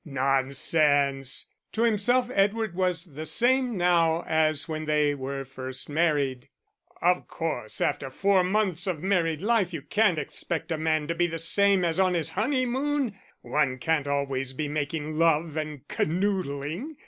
"Nonsense!" 0.03 1.47
To 1.73 1.83
himself 1.83 2.31
Edward 2.33 2.73
was 2.73 3.05
the 3.13 3.27
same 3.27 3.77
now 3.77 4.23
as 4.25 4.67
when 4.67 4.85
they 4.85 5.13
were 5.13 5.45
first 5.45 5.89
married. 5.89 6.49
"Of 7.03 7.27
course 7.27 7.79
after 7.81 8.09
four 8.09 8.43
months 8.43 8.87
of 8.87 9.03
married 9.03 9.43
life 9.43 9.73
you 9.73 9.83
can't 9.83 10.17
expect 10.17 10.71
a 10.71 10.77
man 10.79 11.05
to 11.07 11.13
be 11.13 11.27
the 11.27 11.37
same 11.37 11.85
as 11.85 11.99
on 11.99 12.15
his 12.15 12.31
honeymoon. 12.31 13.15
One 13.41 13.77
can't 13.77 14.07
always 14.07 14.53
be 14.53 14.67
making 14.67 15.19
love 15.19 15.55
and 15.55 15.87
canoodling. 15.87 16.95